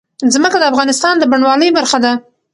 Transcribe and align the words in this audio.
ځمکه 0.33 0.57
د 0.59 0.63
افغانستان 0.71 1.15
د 1.19 1.23
بڼوالۍ 1.31 1.69
برخه 1.77 1.97
ده. 2.03 2.11